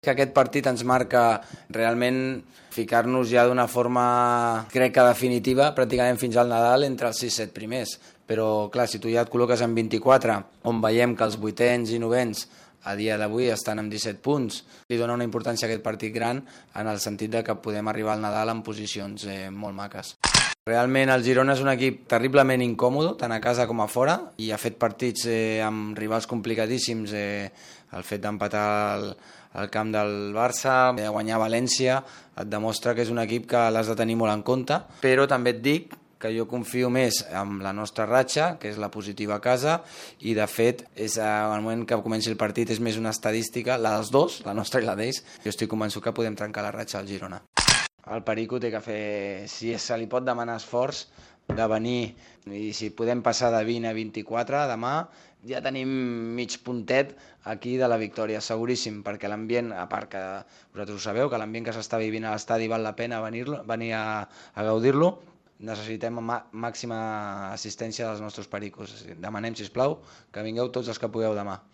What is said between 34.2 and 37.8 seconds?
molt en compte, però també et dic que jo confio més en la